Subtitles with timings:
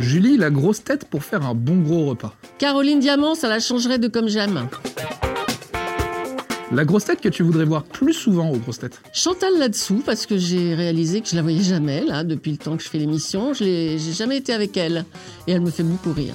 [0.00, 2.34] Julie, la grosse tête pour faire un bon gros repas.
[2.58, 4.68] Caroline Diamant, ça la changerait de comme j'aime.
[6.72, 9.00] La grosse tête que tu voudrais voir plus souvent aux grosses têtes.
[9.12, 12.76] Chantal là-dessous, parce que j'ai réalisé que je la voyais jamais, là, depuis le temps
[12.76, 13.54] que je fais l'émission.
[13.54, 15.04] Je j'ai jamais été avec elle.
[15.46, 16.34] Et elle me fait beaucoup rire.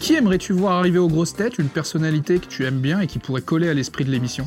[0.00, 3.18] Qui aimerais-tu voir arriver aux grosses têtes Une personnalité que tu aimes bien et qui
[3.18, 4.46] pourrait coller à l'esprit de l'émission?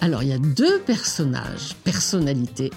[0.00, 2.70] Alors, il y a deux personnages, personnalités,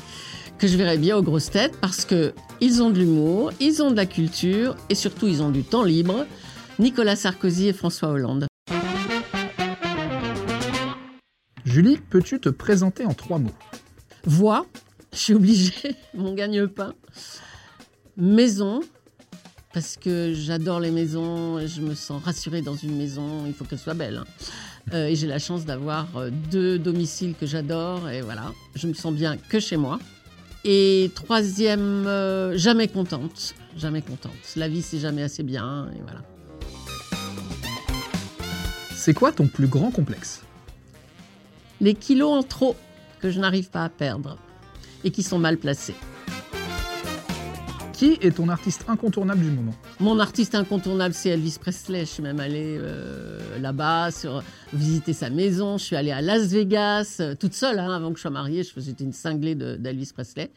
[0.58, 3.92] que je verrais bien aux grosses têtes parce que ils ont de l'humour, ils ont
[3.92, 6.26] de la culture et surtout ils ont du temps libre.
[6.80, 8.48] Nicolas Sarkozy et François Hollande.
[11.66, 13.52] Julie, peux-tu te présenter en trois mots?
[14.26, 14.66] Voix,
[15.14, 16.94] je suis obligée, mon gagne-pain.
[18.16, 18.82] Maison,
[19.74, 23.64] parce que j'adore les maisons, et je me sens rassurée dans une maison, il faut
[23.66, 24.18] qu'elle soit belle.
[24.18, 24.26] hein.
[24.94, 28.94] Euh, et j'ai la chance d'avoir euh, deux domiciles que j'adore, et voilà, je me
[28.94, 30.00] sens bien que chez moi.
[30.70, 34.34] Et troisième, euh, jamais contente, jamais contente.
[34.58, 36.20] La vie, c'est jamais assez bien, et voilà.
[38.94, 40.42] C'est quoi ton plus grand complexe?
[41.80, 42.76] Les kilos en trop
[43.22, 44.38] que je n'arrive pas à perdre,
[45.06, 45.96] et qui sont mal placés.
[47.98, 49.74] Qui est ton artiste incontournable du moment?
[50.00, 52.02] Mon artiste incontournable, c'est Elvis Presley.
[52.02, 54.10] Je suis même allée euh, là-bas,
[54.72, 55.80] visiter sa maison.
[55.80, 58.62] Je suis allée à Las Vegas, euh, toute seule, hein, avant que je sois mariée.
[58.64, 60.52] Je- J'étais une cinglée de- d'Elvis Presley.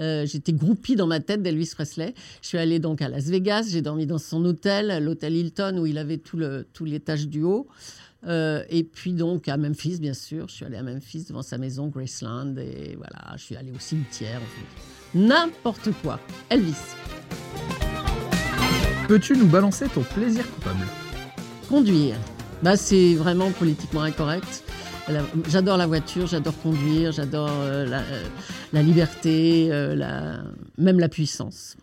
[0.00, 2.12] Euh, J'étais groupie dans ma tête d'Elvis Presley.
[2.42, 3.68] Je suis allée donc à Las Vegas.
[3.70, 7.44] J'ai dormi dans son hôtel, l'hôtel Hilton, où il avait tout le- tout l'étage du
[7.44, 7.68] haut.
[8.26, 10.48] Euh, et puis donc à Memphis, bien sûr.
[10.48, 12.54] Je suis allée à Memphis devant sa maison, Graceland.
[12.58, 14.40] Et voilà, je suis allée au cimetière.
[15.14, 16.20] N'importe quoi.
[16.50, 16.74] Elvis.
[19.08, 20.86] Peux-tu nous balancer ton plaisir coupable?
[21.68, 22.16] Conduire.
[22.62, 24.64] Bah, c'est vraiment politiquement incorrect.
[25.48, 28.22] J'adore la voiture, j'adore conduire, j'adore euh, la, euh,
[28.72, 30.42] la liberté, la-
[30.78, 31.76] même la puissance.